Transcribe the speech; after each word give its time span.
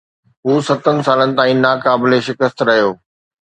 هو 0.45 0.53
ستن 0.69 0.97
سالن 1.07 1.35
تائين 1.41 1.61
ناقابل 1.67 2.17
شڪست 2.29 2.67
رهيو. 2.71 2.91